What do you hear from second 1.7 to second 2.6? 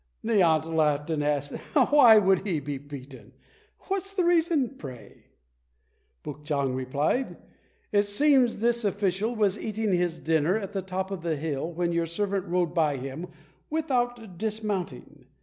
"Why should he